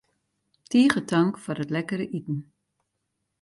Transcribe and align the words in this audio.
Tige 0.69 1.01
tank 1.09 1.33
foar 1.43 1.59
it 1.63 1.71
lekkere 1.73 2.05
iten. 2.17 2.39